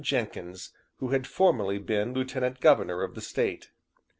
Jenkins, 0.03 0.73
who 0.97 1.09
had 1.09 1.27
formerly 1.27 1.77
been 1.77 2.11
lieutenant 2.15 2.59
governor 2.59 3.03
of 3.03 3.13
the 3.13 3.21
State. 3.21 3.69